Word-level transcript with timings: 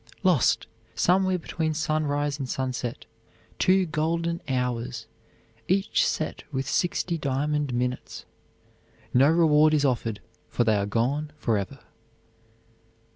Lost! 0.23 0.65
Somewhere 0.95 1.37
between 1.37 1.75
sunrise 1.75 2.39
and 2.39 2.49
sunset, 2.49 3.05
two 3.59 3.85
golden 3.85 4.41
hours, 4.49 5.05
each 5.67 6.07
set 6.07 6.41
with 6.51 6.67
sixty 6.67 7.19
diamond 7.19 7.71
minutes. 7.71 8.25
No 9.13 9.29
reward 9.29 9.75
is 9.75 9.85
offered, 9.85 10.19
for 10.49 10.63
they 10.63 10.75
are 10.75 10.87
gone 10.87 11.31
forever. 11.37 11.77